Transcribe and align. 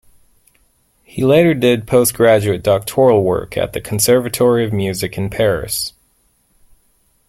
He 1.03 1.23
later 1.23 1.53
did 1.53 1.85
post-graduate 1.85 2.63
doctoral 2.63 3.21
work 3.23 3.55
at 3.55 3.73
the 3.73 3.79
Conservatory 3.81 4.65
of 4.65 4.73
Music 4.73 5.15
in 5.15 5.29
Paris. 5.29 5.93